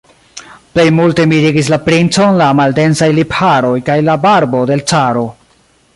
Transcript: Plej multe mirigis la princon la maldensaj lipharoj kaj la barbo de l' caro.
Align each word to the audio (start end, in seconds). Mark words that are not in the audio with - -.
Plej 0.77 0.85
multe 0.99 1.25
mirigis 1.33 1.69
la 1.73 1.79
princon 1.89 2.41
la 2.41 2.47
maldensaj 2.61 3.11
lipharoj 3.19 3.77
kaj 3.91 3.99
la 4.09 4.17
barbo 4.25 4.67
de 4.71 4.79
l' 4.83 4.89
caro. 4.95 5.29